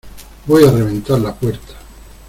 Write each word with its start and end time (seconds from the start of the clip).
voy 0.47 0.63
a 0.63 0.71
reventar 0.71 1.19
la 1.19 1.31
puerta. 1.35 1.75